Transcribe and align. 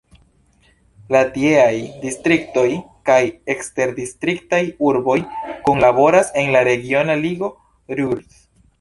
La 1.15 1.19
tieaj 1.35 1.73
distriktoj 2.05 2.65
kaj 3.11 3.19
eksterdistriktaj 3.57 4.63
urboj 4.91 5.21
kunlaboras 5.71 6.37
en 6.45 6.53
la 6.59 6.69
regiona 6.73 7.23
ligo 7.25 7.57
Ruhr. 8.03 8.31